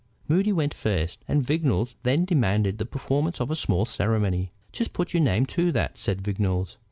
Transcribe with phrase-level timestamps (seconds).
[0.27, 4.51] Moody went first, and Vignolles then demanded the performance of a small ceremony.
[4.71, 6.77] "Just put your name to that," said Vignolles.